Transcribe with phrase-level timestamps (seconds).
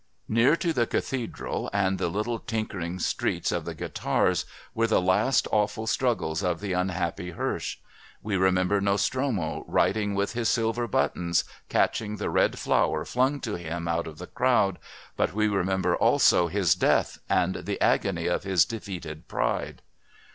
[0.27, 5.47] Near to the cathedral and the little tinkering streets of the guitars were the last
[5.51, 7.77] awful struggles of the unhappy Hirsch.
[8.23, 13.87] We remember Nostromo riding, with his silver buttons, catching the red flower flung to him
[13.87, 14.79] out of the crowd,
[15.15, 19.83] but we remember also his death and the agony of his defeated pride.